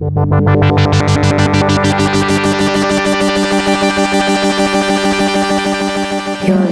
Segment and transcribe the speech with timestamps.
[0.00, 0.08] You're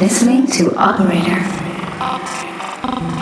[0.00, 1.38] listening to Operator.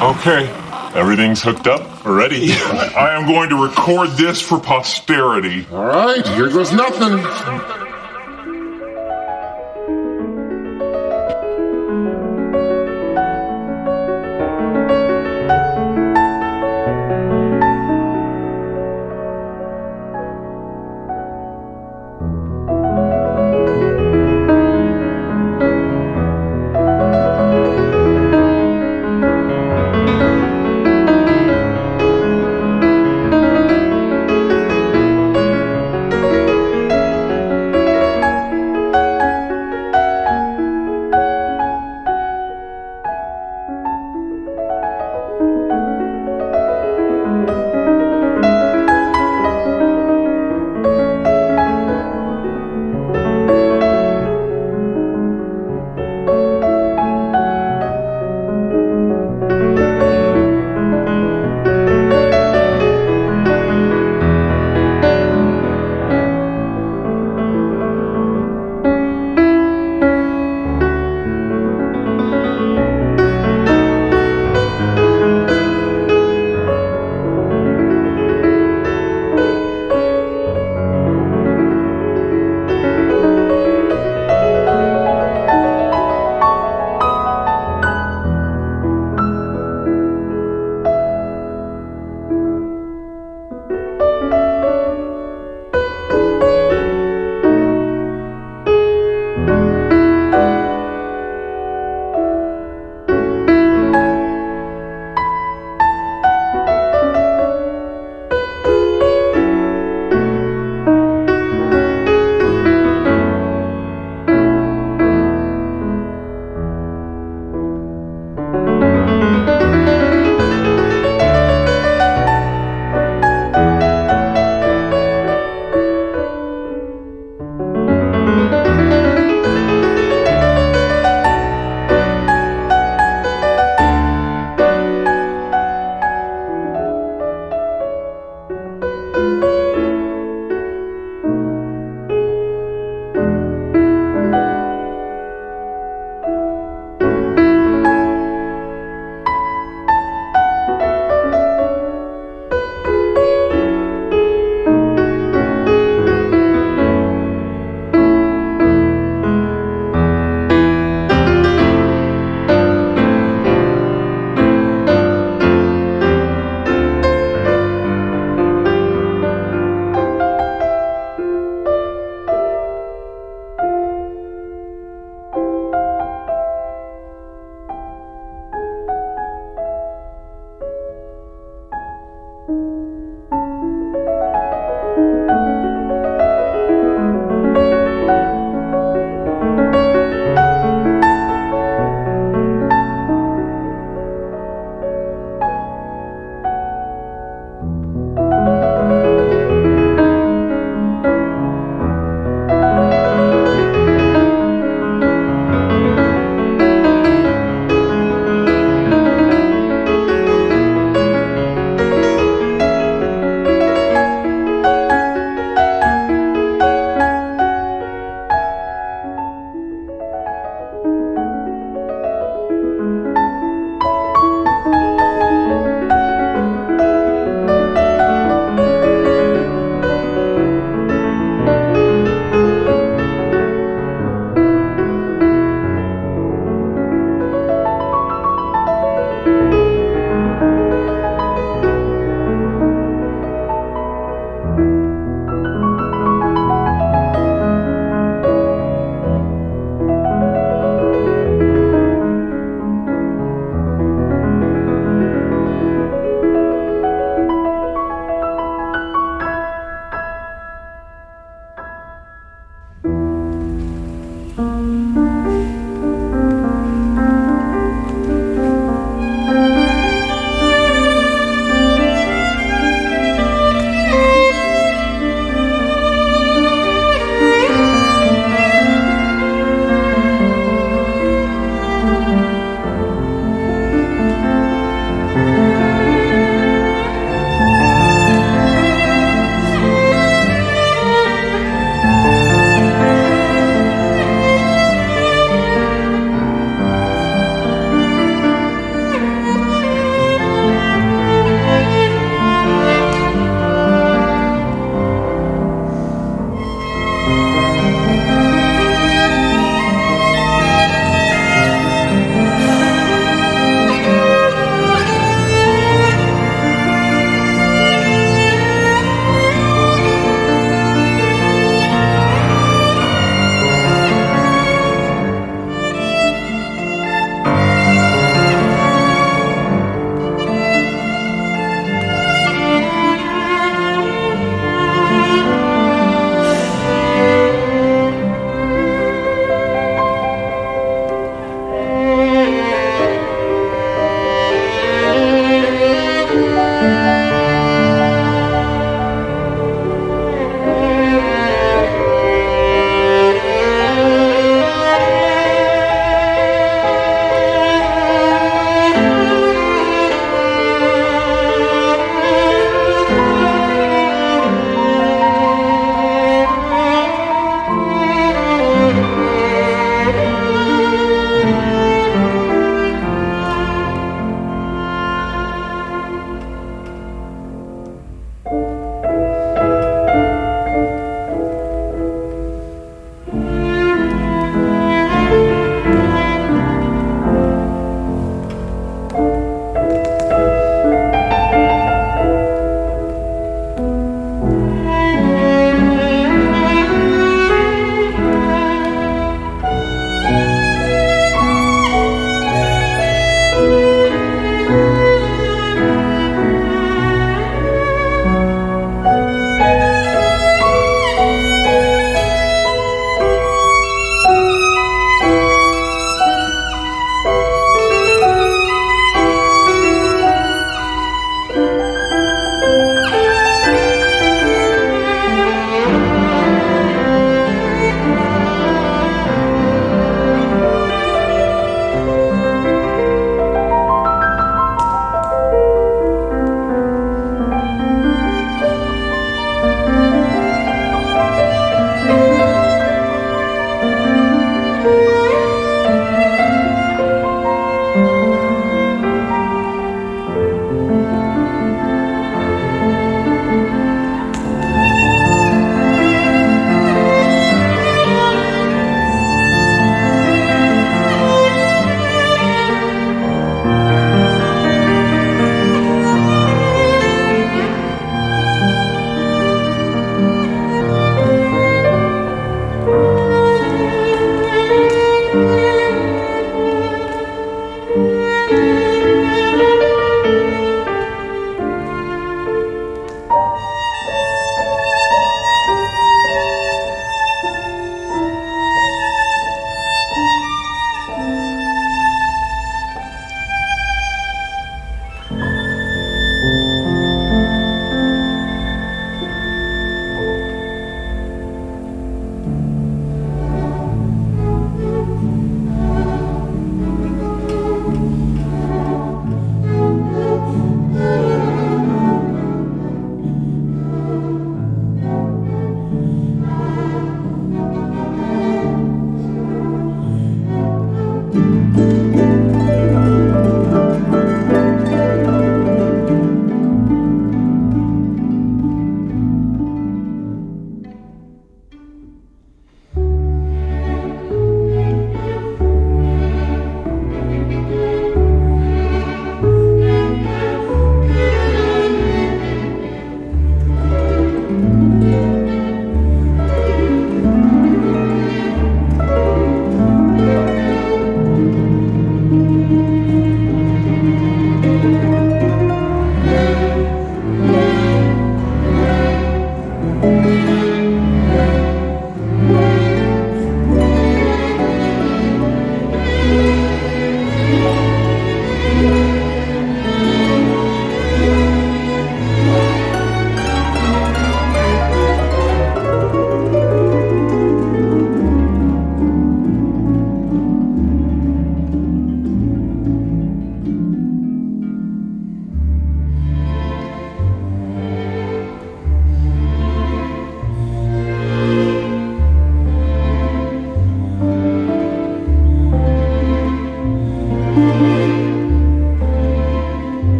[0.00, 0.46] Okay,
[0.94, 2.52] everything's hooked up, ready.
[2.52, 5.66] I am going to record this for posterity.
[5.72, 7.87] All right, here goes nothing.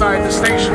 [0.00, 0.72] he the station.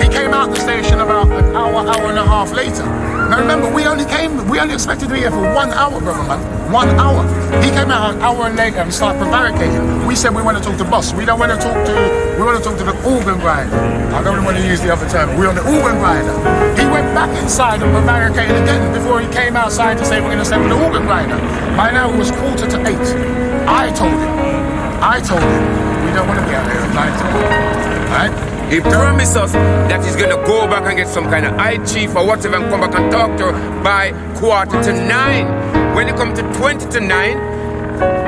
[0.00, 2.86] He came out the station about an hour, hour and a half later.
[3.28, 6.24] Now remember, we only came, we only expected to be here for one hour, brother
[6.24, 6.72] man.
[6.72, 7.20] One hour.
[7.62, 10.06] He came out an hour later and started prevaricating.
[10.06, 11.12] We said we want to talk to boss.
[11.12, 11.92] We don't want to talk to,
[12.38, 13.76] we want to talk to the organ rider.
[14.16, 15.36] I don't want to use the other term.
[15.36, 16.32] We're on the organ rider.
[16.80, 20.38] He went back inside and prevaricated again before he came outside to say we're going
[20.38, 21.36] to send the organ rider.
[21.76, 23.08] By now it was quarter to eight.
[23.68, 24.32] I told him,
[25.04, 25.60] I told him,
[26.08, 27.72] we don't want to be out here at night.
[28.16, 28.61] Right?
[28.72, 32.16] He promised us that he's gonna go back and get some kind of eye chief
[32.16, 35.44] or whatever and come back and talk to her by quarter to nine.
[35.94, 37.36] When he come to 20 to nine,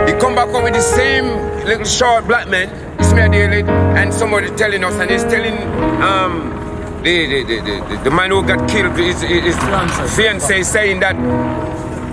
[0.06, 1.24] he come back home with the same
[1.64, 2.68] little short black man,
[3.00, 5.56] Ismail David, and somebody telling us, and he's telling
[6.02, 6.50] um,
[7.02, 9.56] the, the, the, the, the man who got killed, his, his
[10.14, 11.16] fiance, saying that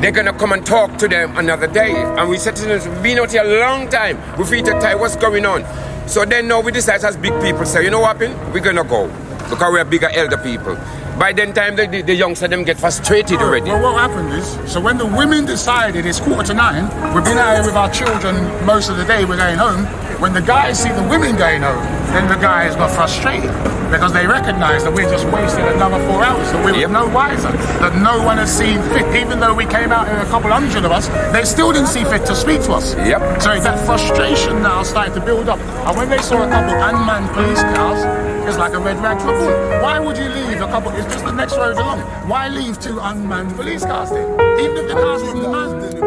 [0.02, 1.92] they're gonna come and talk to them another day.
[2.18, 4.18] And we said to them, we've been out here a long time.
[4.38, 5.66] We feel to tell what's going on.
[6.08, 8.54] So then now we decide as big people say, you know what happened?
[8.54, 9.08] We're gonna go.
[9.50, 10.76] Because we're bigger elder people.
[11.22, 13.70] By then time the, the, the youngsters them get frustrated oh, already.
[13.70, 17.38] Well, what happened is, so when the women decided it's quarter to nine, we've been
[17.38, 18.34] out here with our children
[18.66, 19.86] most of the day, we're going home.
[20.20, 23.54] When the guys see the women going home, then the guys got frustrated
[23.94, 26.50] because they recognize that we're just wasting another four hours.
[26.50, 26.90] So we were Yep.
[26.90, 30.26] no wiser, that no one has seen fit, even though we came out here a
[30.26, 32.96] couple hundred of us, they still didn't see fit to speak to us.
[32.96, 33.44] Yep.
[33.44, 35.60] So that frustration now started to build up.
[35.86, 39.28] And when they saw a couple unmanned police cars, it's like a red rag for
[39.28, 39.82] bull.
[39.82, 40.92] Why would you leave a couple?
[40.92, 42.02] It's just the next road along.
[42.28, 44.28] Why leave two unmanned police cars there?
[44.60, 46.02] Even if the cars were manned.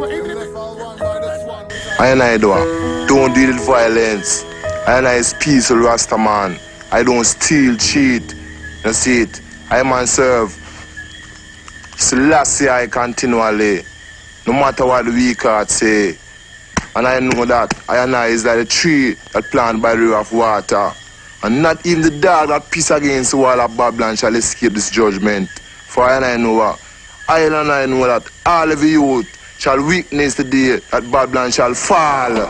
[0.00, 0.56] Well, even if
[2.00, 2.48] I and I do.
[3.06, 4.42] Don't deal with violence.
[4.86, 6.58] I and I is peaceful Rasta man.
[6.90, 8.34] I don't steal, cheat.
[8.84, 9.42] You see it.
[9.70, 10.50] I man serve.
[11.98, 13.82] Selassie I continually.
[14.46, 16.16] No matter what the weak heart say.
[16.96, 20.00] And I know that I and I is like a tree that planted by the
[20.00, 20.92] river of water.
[21.42, 24.90] And not even the dog that piss against the wall of Babylon shall escape this
[24.90, 25.48] judgment.
[25.88, 26.80] For I know what.
[27.28, 29.26] I and I know that all of youth
[29.58, 32.48] shall witness the day that Babylon shall fall.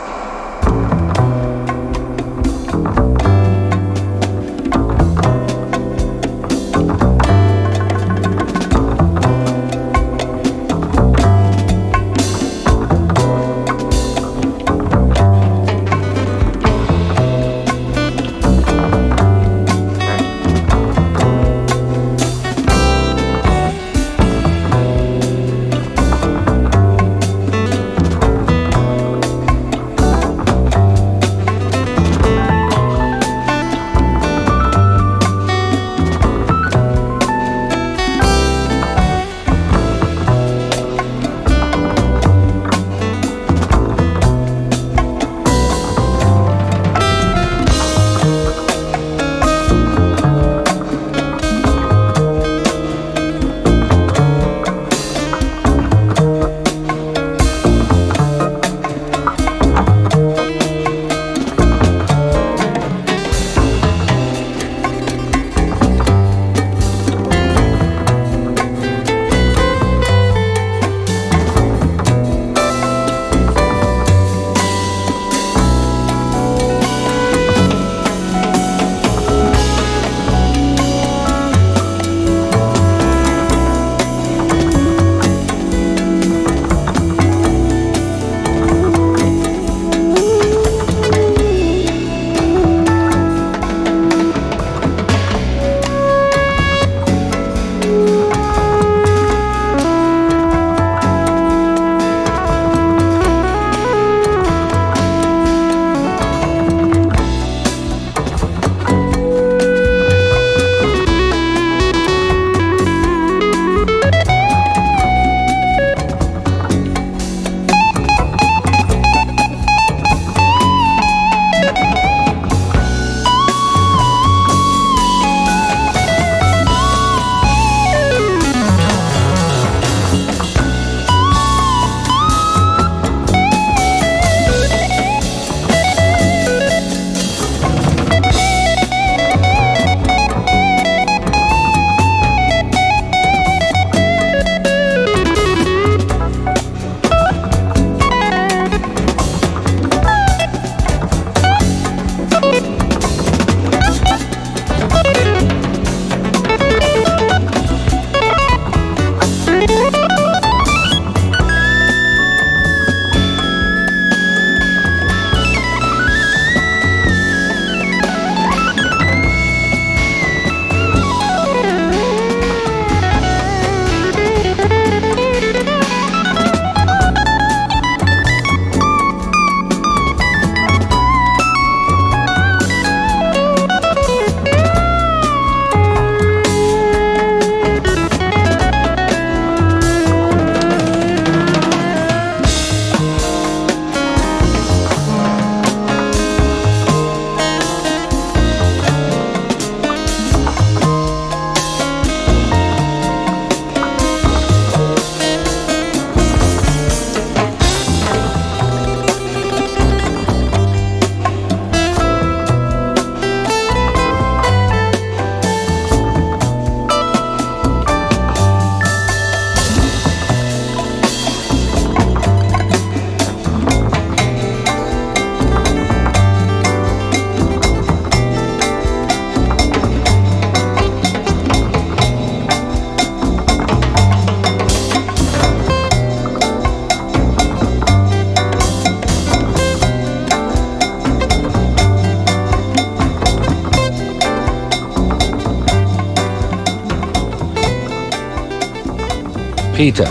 [249.83, 250.07] Peter,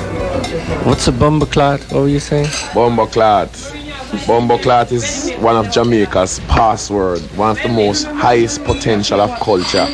[0.84, 1.80] what's a bumbleclot?
[1.90, 2.44] What were you saying?
[2.74, 3.48] Bumbleclot.
[4.26, 9.86] Bumbleclot is one of Jamaica's password, one of the most highest potential of culture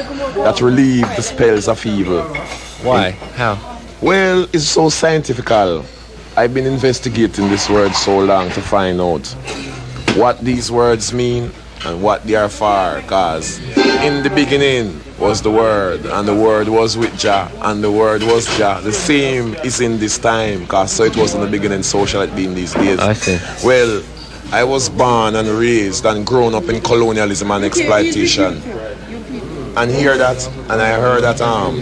[0.43, 2.25] that relieve the spells of evil.
[2.83, 3.13] Why?
[3.37, 3.81] How?
[4.03, 5.85] Well, it's so scientifical.
[6.37, 9.29] I've been investigating this word so long to find out
[10.17, 11.53] what these words mean
[11.85, 13.01] and what they are for.
[13.07, 13.61] Cause
[14.03, 18.23] in the beginning was the word, and the word was with Jah, and the word
[18.23, 18.81] was Jah.
[18.83, 22.23] The same is in this time, cause so it was in the beginning, so shall
[22.23, 22.99] it be in these days.
[22.99, 23.39] I see.
[23.63, 24.03] Well,
[24.53, 28.63] I was born and raised and grown up in colonialism and exploitation.
[29.77, 31.77] And hear that, and I heard that um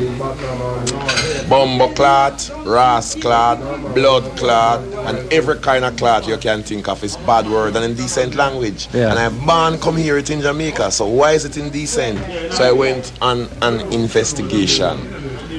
[1.49, 3.61] bumbo clot, ras clot,
[3.95, 7.85] blood clot, and every kind of clot you can think of is bad word and
[7.85, 8.89] indecent language.
[8.93, 9.11] Yeah.
[9.11, 12.19] And I born come here it in Jamaica, so why is it indecent?
[12.53, 14.99] So I went on an investigation.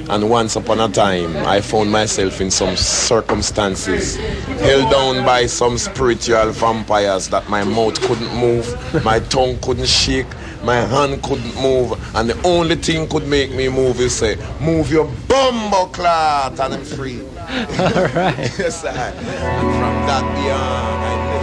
[0.09, 5.77] And once upon a time, I found myself in some circumstances held down by some
[5.77, 10.27] spiritual vampires that my mouth couldn't move, my tongue couldn't shake,
[10.63, 14.89] my hand couldn't move, and the only thing could make me move is say, move
[14.89, 17.21] your bumbo clot, and I'm free.
[17.79, 18.51] All right.
[18.59, 19.11] yes, I.
[19.11, 21.36] From that beyond,